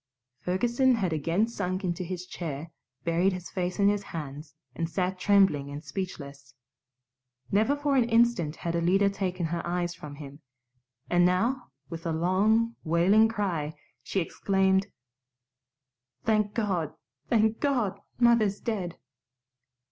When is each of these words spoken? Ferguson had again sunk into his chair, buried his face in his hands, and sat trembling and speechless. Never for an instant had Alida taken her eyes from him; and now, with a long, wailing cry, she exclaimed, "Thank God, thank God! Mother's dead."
Ferguson 0.39 0.95
had 0.95 1.13
again 1.13 1.47
sunk 1.47 1.83
into 1.83 2.03
his 2.03 2.25
chair, 2.25 2.71
buried 3.03 3.33
his 3.33 3.51
face 3.51 3.77
in 3.77 3.87
his 3.87 4.01
hands, 4.01 4.55
and 4.73 4.89
sat 4.89 5.19
trembling 5.19 5.69
and 5.69 5.83
speechless. 5.83 6.55
Never 7.51 7.75
for 7.75 7.95
an 7.95 8.09
instant 8.09 8.55
had 8.55 8.75
Alida 8.75 9.11
taken 9.11 9.45
her 9.45 9.61
eyes 9.63 9.93
from 9.93 10.15
him; 10.15 10.39
and 11.07 11.23
now, 11.23 11.67
with 11.91 12.07
a 12.07 12.11
long, 12.11 12.75
wailing 12.83 13.27
cry, 13.27 13.75
she 14.01 14.19
exclaimed, 14.19 14.87
"Thank 16.23 16.55
God, 16.55 16.95
thank 17.29 17.59
God! 17.59 17.99
Mother's 18.19 18.59
dead." 18.59 18.97